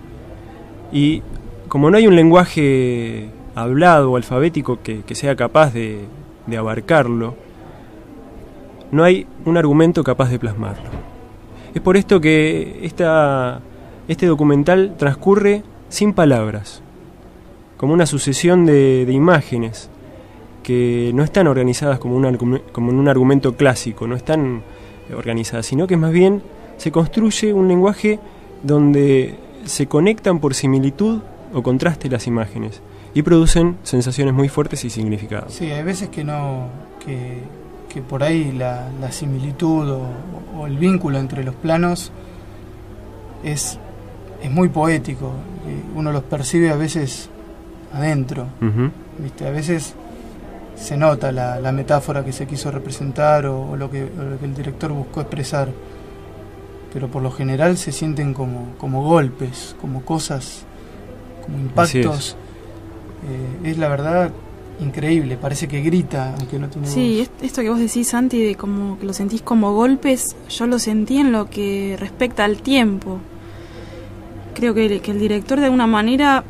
[0.93, 1.23] Y
[1.69, 6.01] como no hay un lenguaje hablado o alfabético que, que sea capaz de,
[6.47, 7.35] de abarcarlo,
[8.91, 10.91] no hay un argumento capaz de plasmarlo.
[11.75, 13.61] Es por esto que esta,
[14.09, 16.83] este documental transcurre sin palabras,
[17.77, 19.91] como una sucesión de, de imágenes
[20.65, 24.63] que no están organizadas como, un argume- como en un argumento clásico, no están
[25.17, 26.43] organizadas, sino que más bien
[26.77, 28.19] se construye un lenguaje
[28.63, 31.21] donde se conectan por similitud
[31.53, 32.81] o contraste las imágenes
[33.15, 35.53] y producen sensaciones muy fuertes y significados.
[35.55, 36.69] Sí, hay veces que no.
[37.05, 37.39] que,
[37.93, 40.07] que por ahí la, la similitud o,
[40.57, 42.13] o el vínculo entre los planos
[43.43, 43.79] es,
[44.43, 45.33] es muy poético.
[45.97, 47.29] Uno los percibe a veces
[47.93, 48.47] adentro.
[49.19, 49.47] ¿viste?
[49.47, 49.95] A veces
[50.77, 54.39] se nota la, la metáfora que se quiso representar o, o lo que, o lo
[54.39, 55.69] que el director buscó expresar.
[56.93, 60.65] Pero por lo general se sienten como, como golpes, como cosas,
[61.45, 61.63] como es.
[61.65, 62.37] impactos.
[63.63, 64.31] Eh, es la verdad
[64.81, 67.31] increíble, parece que grita, aunque no tiene Sí, voz.
[67.43, 71.19] esto que vos decís, Santi, de como que lo sentís como golpes, yo lo sentí
[71.19, 73.19] en lo que respecta al tiempo.
[74.55, 76.45] Creo que, que el director de alguna manera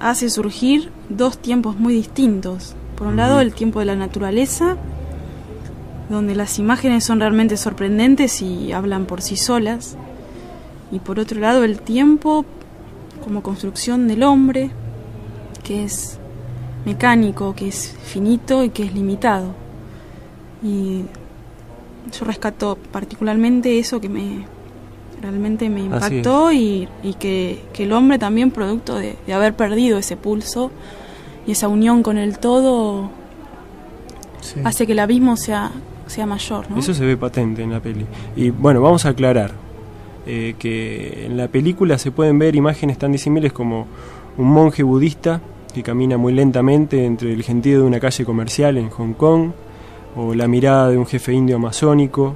[0.00, 2.74] hace surgir dos tiempos muy distintos.
[2.96, 4.76] Por un lado, el tiempo de la naturaleza,
[6.12, 9.96] donde las imágenes son realmente sorprendentes y hablan por sí solas.
[10.92, 12.44] y por otro lado el tiempo
[13.24, 14.70] como construcción del hombre,
[15.64, 16.18] que es
[16.84, 19.54] mecánico, que es finito y que es limitado.
[20.62, 21.04] Y
[22.12, 24.44] yo rescato particularmente eso que me
[25.22, 29.96] realmente me impactó y, y que, que el hombre también producto de, de haber perdido
[29.98, 30.72] ese pulso
[31.46, 33.08] y esa unión con el todo
[34.64, 35.70] hace que el abismo sea,
[36.12, 36.70] sea mayor.
[36.70, 36.78] ¿no?
[36.78, 38.06] Eso se ve patente en la peli.
[38.36, 39.52] Y bueno, vamos a aclarar
[40.26, 43.86] eh, que en la película se pueden ver imágenes tan disímiles como
[44.38, 45.40] un monje budista
[45.74, 49.50] que camina muy lentamente entre el gentío de una calle comercial en Hong Kong,
[50.14, 52.34] o la mirada de un jefe indio amazónico,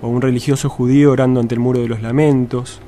[0.00, 2.80] o un religioso judío orando ante el muro de los lamentos.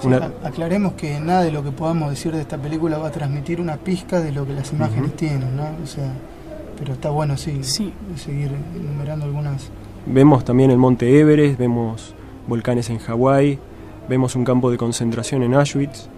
[0.00, 3.08] Sí, Una- a- aclaremos que nada de lo que podamos decir de esta película va
[3.08, 5.68] a transmitir una pizca de lo que las imágenes tienen, ¿no?
[5.82, 6.12] O sea,
[6.78, 9.70] pero está bueno, sí, seguir enumerando algunas.
[10.06, 12.14] Vemos también el monte Everest, vemos
[12.46, 13.58] volcanes en Hawái,
[14.08, 16.08] vemos un campo de concentración en Auschwitz,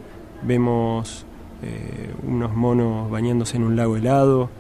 [0.43, 1.25] vemos
[1.63, 4.51] eh, unos monos bañándose en un lago helado.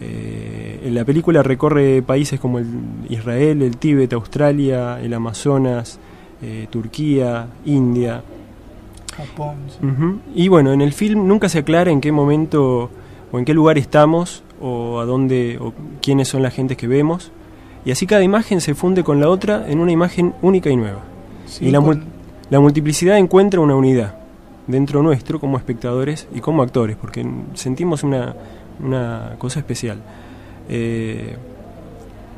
[0.00, 2.66] Eh, en la película recorre países como el
[3.08, 5.98] Israel, el Tíbet, Australia, el Amazonas,
[6.42, 8.22] eh, Turquía, India.
[9.16, 9.56] Japón.
[9.68, 9.86] sí.
[10.34, 12.90] Y bueno, en el film nunca se aclara en qué momento
[13.32, 17.32] o en qué lugar estamos o a dónde o quiénes son las gentes que vemos.
[17.84, 21.00] Y así cada imagen se funde con la otra en una imagen única y nueva.
[21.46, 22.04] Sí, y la, con-
[22.50, 24.14] la multiplicidad encuentra una unidad
[24.66, 28.34] dentro nuestro como espectadores y como actores, porque sentimos una,
[28.84, 29.98] una cosa especial.
[30.68, 31.36] Eh,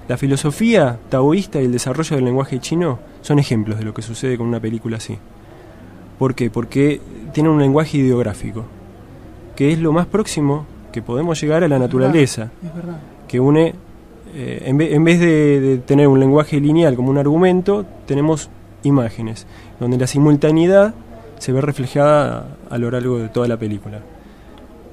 [0.09, 4.39] la filosofía taoísta y el desarrollo del lenguaje chino son ejemplos de lo que sucede
[4.39, 5.19] con una película así.
[6.19, 6.51] ¿Por qué?
[6.51, 7.01] Porque
[7.33, 8.65] tiene un lenguaje ideográfico,
[9.57, 12.99] que es lo más próximo que podemos llegar a la naturaleza, Es verdad.
[13.27, 13.75] que une,
[14.35, 18.49] eh, en, ve- en vez de, de tener un lenguaje lineal como un argumento, tenemos
[18.85, 19.47] imágenes,
[19.81, 20.95] donde la simultaneidad
[21.39, 24.01] se ve reflejada a lo largo de toda la película.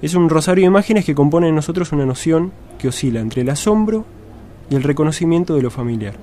[0.02, 3.50] Es un rosario de imágenes que compone en nosotros una noción que oscila entre el
[3.50, 4.06] asombro
[4.70, 6.14] y el reconocimiento de lo familiar.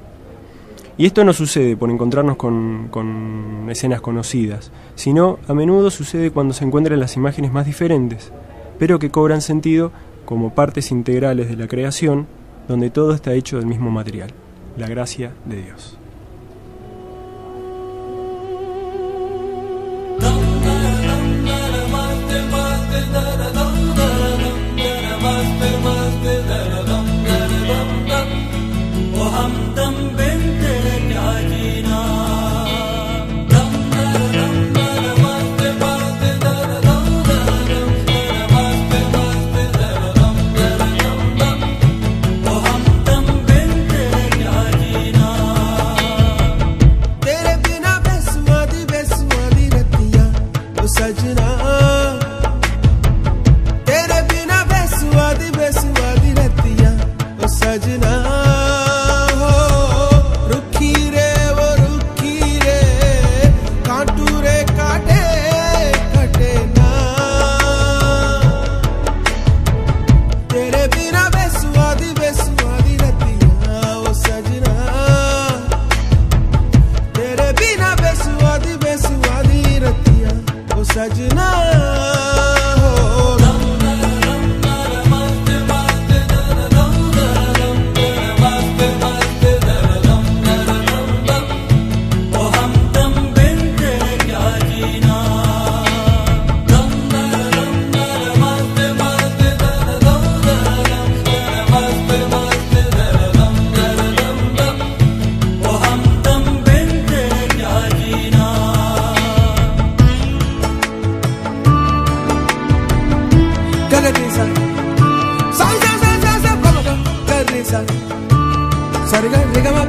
[0.98, 6.54] Y esto no sucede por encontrarnos con, con escenas conocidas, sino a menudo sucede cuando
[6.54, 8.32] se encuentran las imágenes más diferentes,
[8.78, 9.92] pero que cobran sentido
[10.24, 12.26] como partes integrales de la creación,
[12.68, 14.30] donde todo está hecho del mismo material,
[14.76, 15.95] la gracia de Dios.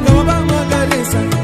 [0.08, 1.37] makambo bamakanisa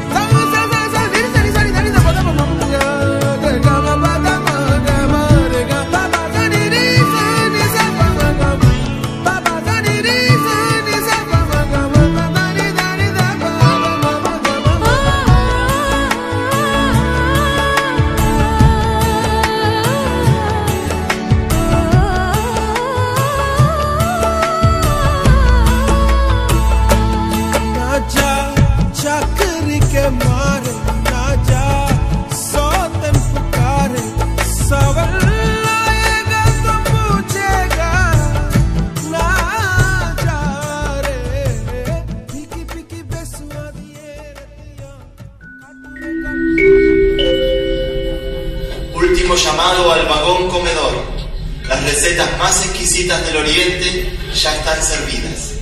[53.06, 55.52] del Oriente ya están servidas.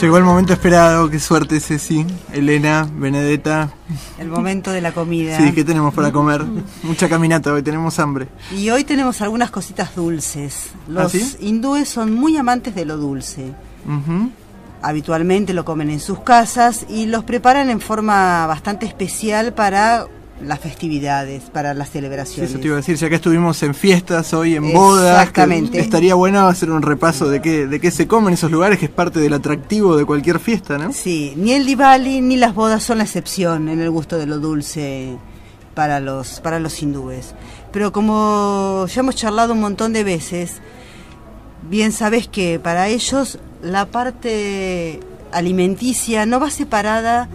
[0.00, 3.72] Llegó el momento esperado, qué suerte Ceci, Elena, Benedetta.
[4.18, 5.36] El momento de la comida.
[5.38, 6.44] Sí, ¿qué tenemos para comer?
[6.84, 8.28] Mucha caminata hoy, tenemos hambre.
[8.52, 10.68] Y hoy tenemos algunas cositas dulces.
[10.86, 11.36] Los ¿Ah, sí?
[11.40, 13.52] hindúes son muy amantes de lo dulce.
[13.86, 14.30] Ujú.
[14.82, 20.06] Habitualmente lo comen en sus casas y los preparan en forma bastante especial para
[20.42, 22.50] las festividades, para las Sí, celebraciones.
[22.50, 25.78] eso te iba a decir, ya que estuvimos en fiestas hoy, en bodas, Exactamente.
[25.78, 28.86] estaría bueno hacer un repaso de qué, de qué se come en esos lugares, que
[28.86, 30.92] es parte del atractivo de cualquier fiesta, ¿no?
[30.92, 34.38] Sí, ni el Diwali ni las bodas son la excepción en el gusto de lo
[34.38, 35.16] dulce
[35.74, 37.34] para los, para los hindúes.
[37.72, 40.54] Pero como ya hemos charlado un montón de veces,
[41.70, 45.00] bien sabes que para ellos la parte
[45.32, 47.28] alimenticia no va separada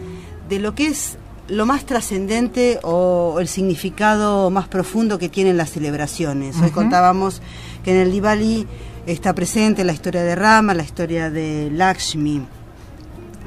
[0.50, 1.18] de lo que es
[1.50, 6.56] lo más trascendente o el significado más profundo que tienen las celebraciones.
[6.62, 7.42] Hoy contábamos
[7.84, 8.68] que en el Diwali
[9.06, 12.46] está presente la historia de Rama, la historia de Lakshmi.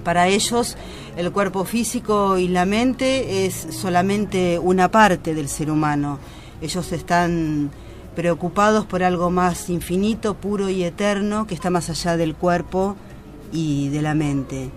[0.05, 0.77] Para ellos
[1.17, 6.19] el cuerpo físico y la mente es solamente una parte del ser humano.
[6.61, 7.71] Ellos están
[8.17, 12.97] preocupados por algo más infinito, puro y eterno, que está más allá del cuerpo
[13.53, 14.71] y de la mente.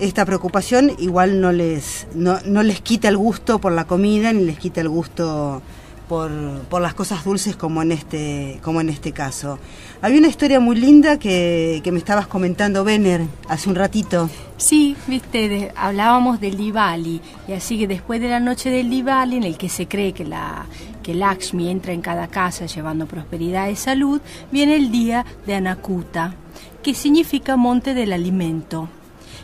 [0.00, 4.44] Esta preocupación igual no les, no, no les quita el gusto por la comida, ni
[4.44, 5.60] les quita el gusto
[6.08, 6.32] por,
[6.70, 9.58] por las cosas dulces como en este, como en este caso.
[10.00, 14.30] Había una historia muy linda que, que me estabas comentando, Benner, hace un ratito.
[14.56, 19.44] Sí, viste, hablábamos del Diwali y así que después de la noche del Diwali en
[19.44, 20.66] el que se cree que la
[21.02, 24.20] que Lakshmi entra en cada casa llevando prosperidad y salud,
[24.50, 26.34] viene el día de Anakuta,
[26.82, 28.88] que significa monte del alimento.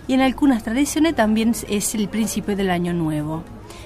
[0.09, 3.43] Y en algunas tradiciones también es el principio del año nuevo.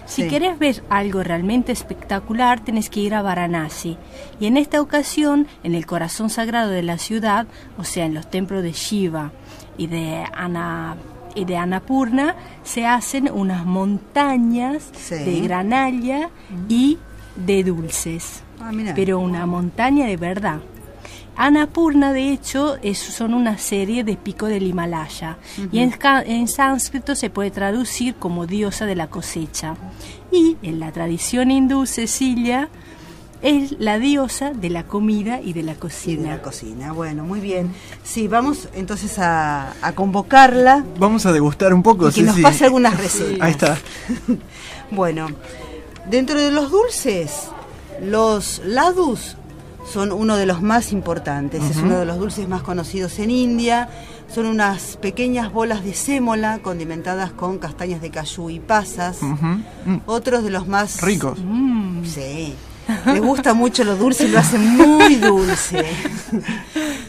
[0.06, 0.28] Si Sí.
[0.28, 3.96] querés ver algo realmente espectacular, tenés que ir a Varanasi.
[4.40, 7.46] Y en esta ocasión, en el corazón sagrado de la ciudad,
[7.78, 9.30] o sea, en los templos de Shiva
[9.78, 10.96] y de Ana
[11.36, 15.14] y de Annapurna, se hacen unas montañas Sí.
[15.14, 16.28] de granalla
[16.68, 16.98] y
[17.36, 18.42] de dulces.
[18.60, 18.72] Ah.
[18.96, 20.58] Pero una montaña de verdad.
[21.42, 25.38] Annapurna, de hecho, es, son una serie de pico del Himalaya
[25.72, 25.94] y en,
[26.26, 29.74] en sánscrito se puede traducir como diosa de la cosecha.
[30.30, 32.68] Y en la tradición hindú, Cecilia
[33.40, 36.30] es la diosa de la comida y de la Y de cocina.
[36.36, 37.72] la cocina, bueno, muy bien.
[38.04, 42.66] Sí, vamos entonces a, a convocarla Vamos a degustar un poco, y que nos pase
[42.66, 43.40] algunas recetas.
[43.40, 43.78] Ahí está.
[44.90, 45.28] Bueno,
[46.10, 47.48] dentro de los dulces,
[48.02, 49.36] los ladus
[49.86, 53.88] son uno de los más importantes, es uno de los dulces más conocidos en India.
[54.32, 59.18] Son unas pequeñas bolas de sémola condimentadas con castañas de cayú y pasas.
[59.22, 59.98] Mm.
[60.06, 61.38] Otros de los más Ricos.
[61.42, 62.54] Mm, sí.
[63.06, 65.84] Les gusta mucho lo dulce y lo hacen muy dulce.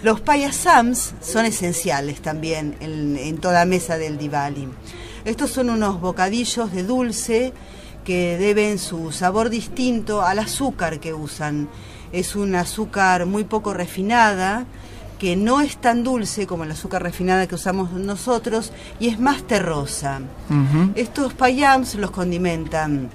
[0.04, 4.68] Los payasams son esenciales también en, en toda mesa del Diwali.
[5.26, 7.54] Estos son unos bocadillos de dulce
[8.04, 11.70] que deben su sabor distinto al azúcar que usan.
[12.12, 14.66] Es un azúcar muy poco refinada,
[15.22, 19.44] que no es tan dulce como el azúcar refinada que usamos nosotros y es más
[19.44, 20.20] terrosa.
[20.96, 23.12] Estos payams los condimentan,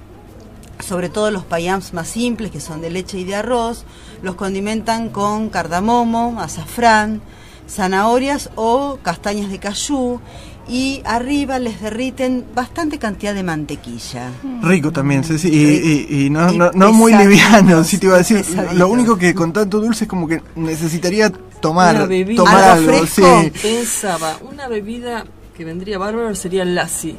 [0.79, 3.85] sobre todo los payams más simples, que son de leche y de arroz,
[4.23, 7.23] los condimentan con cardamomo, azafrán,
[7.69, 10.21] zanahorias o castañas de cayú
[10.69, 14.31] y arriba les derriten bastante cantidad de mantequilla.
[14.63, 18.17] Rico también, Ceci, y, y- y no, Y no, no muy liviano, si te iba
[18.17, 18.39] a decir.
[18.39, 18.75] pesaditos.
[18.77, 22.37] Lo único que con tanto dulce es como que necesitaría tomar, Una bebida.
[22.37, 23.43] tomar ¿Algo algo, fresco?
[23.43, 23.53] sí.
[23.63, 25.25] Pensaba, una bebida
[25.57, 27.17] que vendría bárbaro sería el lassi.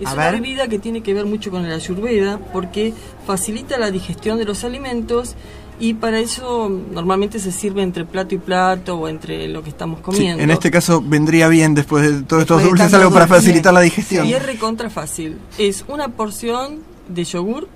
[0.00, 0.34] Es A una ver.
[0.40, 2.92] bebida que tiene que ver mucho con la ayurveda porque
[3.26, 5.34] facilita la digestión de los alimentos
[5.80, 9.98] y para eso normalmente se sirve entre plato y plato o entre lo que estamos
[9.98, 10.42] Sí, comiendo.
[10.42, 13.40] en este caso vendría bien después de todos estos dulces, algo para dulce.
[13.40, 14.26] facilitar la digestión.
[14.26, 15.38] Y es recontra fácil.
[15.58, 17.66] Es una porción de yogur,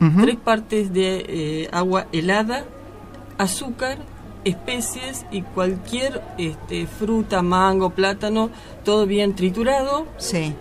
[0.00, 0.22] Ujú.
[0.22, 2.64] tres partes de eh, agua helada,
[3.38, 3.98] azúcar,
[4.44, 8.50] especies y cualquier este, fruta, mango, plátano,
[8.84, 10.06] todo bien triturado.
[10.16, 10.54] Sí.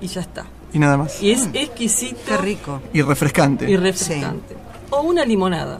[0.00, 0.44] Y ya está.
[0.72, 1.22] Y nada más.
[1.22, 2.18] Y es exquisito.
[2.28, 2.82] Qué rico.
[2.92, 3.70] Y refrescante.
[3.70, 4.54] Y refrescante.
[4.90, 5.78] O una limonada.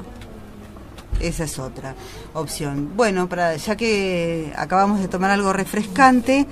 [1.20, 1.94] Esa es otra
[2.34, 2.92] opción.
[2.96, 6.46] Bueno, para ya que acabamos de tomar algo refrescante,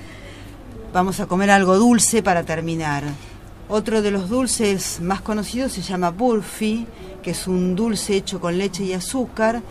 [0.93, 3.03] vamos a comer algo dulce para terminar.
[3.67, 6.87] Otro de los dulces más conocidos se llama burfi,
[7.21, 9.61] que es un dulce hecho con leche y azúcar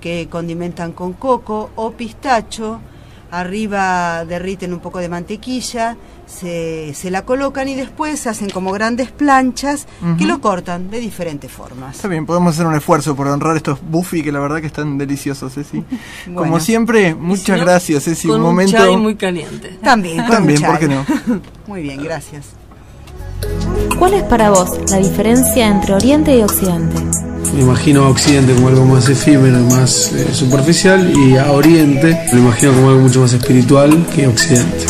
[0.00, 2.80] que condimentan con coco o pistacho
[3.30, 5.96] Arriba derriten un poco de mantequilla,
[6.28, 9.86] se, se la colocan y después hacen como grandes planchas
[10.18, 11.96] que lo cortan de diferentes formas.
[11.96, 14.98] Está bien, podemos hacer un esfuerzo por honrar estos Buffy que la verdad que están
[14.98, 15.82] deliciosos, Ceci.
[16.26, 16.60] Como Bueno.
[16.60, 18.28] siempre, muchas no, gracias, Ceci.
[18.28, 18.76] con un un momento.
[18.76, 19.78] chai muy caliente.
[19.82, 21.04] También, con También, un ¿por qué no?
[21.66, 22.46] Muy bien, gracias.
[23.98, 26.96] ¿Cuál es para vos la diferencia entre Oriente y Occidente?
[27.54, 32.18] Me imagino a Occidente como algo más efímero y más eh, superficial y a Oriente
[32.32, 34.86] lo imagino como algo mucho más espiritual que Occidente.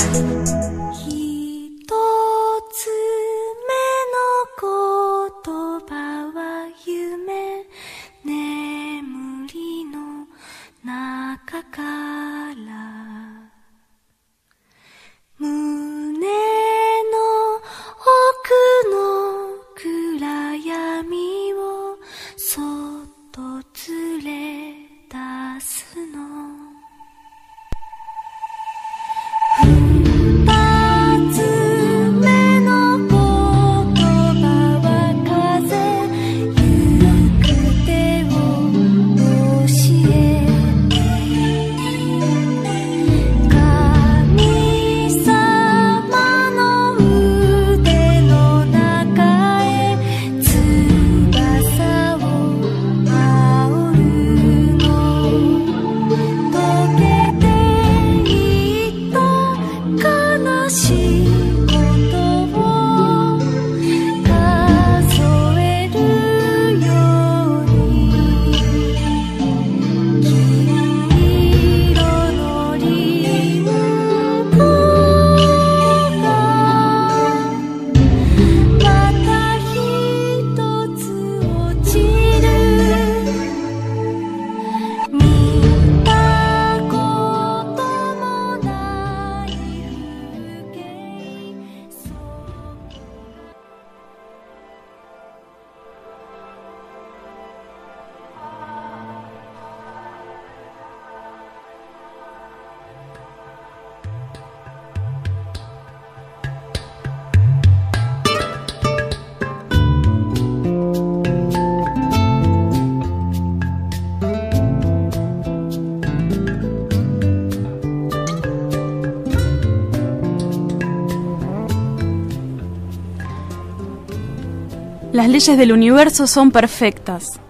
[125.19, 127.41] Las leyes del universo son perfectas.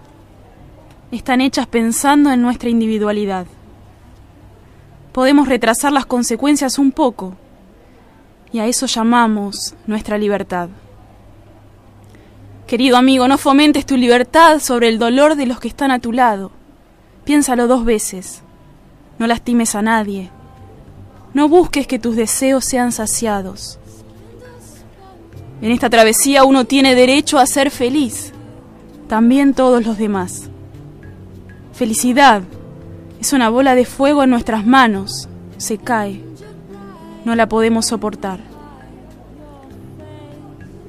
[1.11, 3.45] Están hechas pensando en nuestra individualidad.
[5.11, 7.35] Podemos retrasar las consecuencias un poco,
[8.51, 10.69] y a eso llamamos nuestra libertad.
[12.65, 16.11] Querido amigo, no fomentes tu libertad sobre el dolor de los que están a tu
[16.11, 16.49] lado.
[17.23, 18.41] Piénsalo dos veces.
[19.19, 20.31] No lastimes a nadie.
[21.35, 23.78] No busques que tus deseos sean saciados.
[25.61, 28.31] En esta travesía uno tiene derecho a ser feliz,
[29.07, 30.49] también todos los demás.
[31.73, 32.43] Felicidad
[33.19, 36.21] es una bola de fuego en nuestras manos, se cae,
[37.25, 38.39] no la podemos soportar.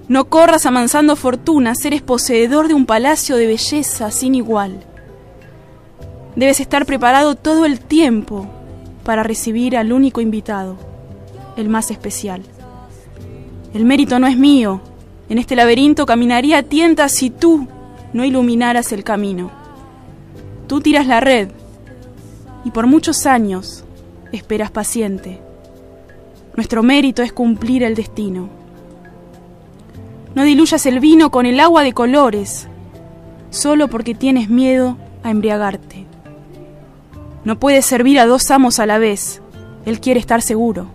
[0.07, 4.85] No corras amansando fortunas, eres poseedor de un palacio de belleza sin igual.
[6.37, 8.49] Debes estar preparado todo el tiempo
[9.05, 10.77] para recibir al único invitado,
[11.57, 12.43] el más especial.
[13.73, 14.81] El mérito no es mío.
[15.29, 17.69] En este laberinto caminaría a tientas si tú
[18.13, 19.51] no iluminaras el camino.
[20.67, 21.49] Tú tiras la red
[22.65, 23.85] y por muchos años
[24.33, 25.41] esperas paciente.
[26.57, 28.49] Nuestro mérito es cumplir el destino.
[30.35, 32.69] No diluyas el vino con el agua de colores
[33.51, 36.07] solo porque tienes miedo a embriagarte.
[37.45, 39.43] No puedes servir a dos amos a la vez.
[39.87, 40.87] Él quiere estar seguro.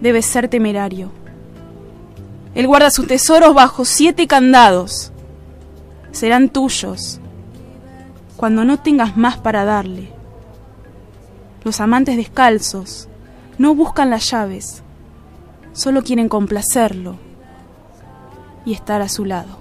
[0.00, 1.10] Debes ser temerario.
[2.54, 5.12] Él guarda sus tesoros bajo siete candados.
[6.12, 7.20] Serán tuyos
[8.36, 10.12] cuando no tengas más para darle.
[11.64, 13.08] Los amantes descalzos
[13.58, 14.82] no buscan las llaves,
[15.72, 17.16] solo quieren complacerlo
[18.64, 19.58] y estar a su lado.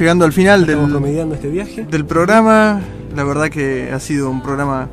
[0.00, 1.84] Llegando al final Estamos este viaje.
[1.84, 2.80] del programa.
[3.14, 4.88] La verdad que ha sido un programa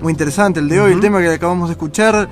[0.00, 0.92] muy interesante el de hoy.
[0.92, 2.28] El tema que acabamos de escuchar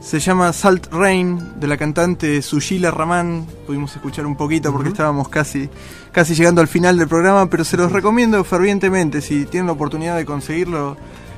[0.00, 3.46] se llama Salt Rain de la cantante Sushila Raman.
[3.66, 5.68] Pudimos escuchar un poquito porque estábamos casi,
[6.12, 10.16] casi llegando al final del programa, pero se los recomiendo fervientemente si tienen la oportunidad
[10.16, 10.96] de conseguirlo.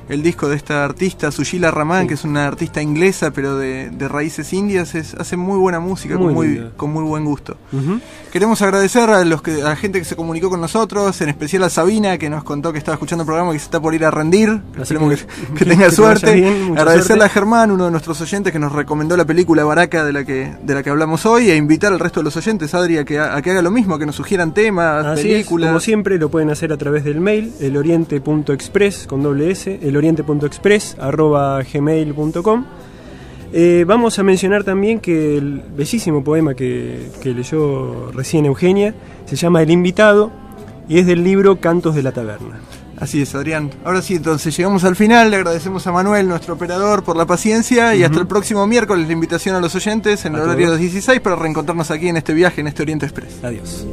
[0.08, 2.08] El disco de esta artista, Sushila Raman, Sí.
[2.08, 6.16] que es una artista inglesa pero de, de raíces indias, es- hace muy buena música
[6.16, 6.70] Muy con, muy, linda.
[6.76, 7.56] con muy buen gusto.
[8.32, 11.62] Queremos agradecer a los que, a la gente que se comunicó con nosotros, en especial
[11.64, 13.94] a Sabina que nos contó que estaba escuchando el programa y que se está por
[13.94, 14.48] ir a rendir.
[14.74, 16.34] Así Esperemos que- que, que que- tenga suerte.
[16.34, 17.24] bien, Agradecerle suerte.
[17.24, 20.52] a Germán, uno de nuestros oyentes que nos recomendó la película Baraca de la que
[20.62, 23.18] de la que hablamos hoy, e invitar al resto de los oyentes, Adri, a que,
[23.18, 25.68] a que haga lo mismo, a que nos sugieran temas, Así es, películas.
[25.68, 29.78] como siempre lo pueden hacer a través del mail eloriente.express con doble s
[30.98, 32.64] arroba gmail.com
[33.50, 38.94] Eh, vamos a mencionar también que el bellísimo poema que, que leyó recién Eugenia
[39.24, 40.30] se llama El invitado
[40.86, 42.60] y es del libro Cantos de la Taberna.
[43.00, 43.70] Así es, Adrián.
[43.84, 45.30] Ahora sí, entonces llegamos al final.
[45.30, 47.94] Le agradecemos a Manuel, nuestro operador, por la paciencia.
[47.94, 50.72] Y hasta el próximo miércoles la invitación a los oyentes en el A horario de
[50.72, 50.80] todos.
[50.80, 53.38] las 16 para reencontrarnos aquí en este viaje, en este Oriente Express.
[53.44, 53.86] Adiós.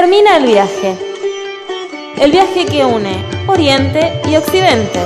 [0.00, 0.96] Termina el viaje.
[2.20, 5.00] El viaje que une Oriente y Occidente.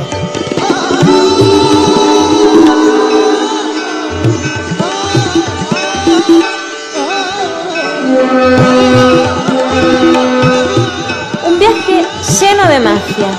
[11.46, 12.04] Un viaje
[12.38, 13.30] lleno de magia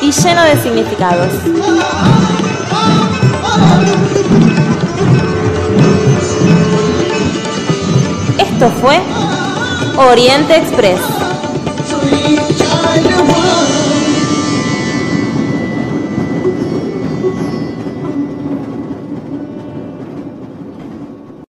[0.00, 1.28] y lleno de significados.
[8.38, 9.02] Esto fue
[9.98, 11.00] Oriente Express.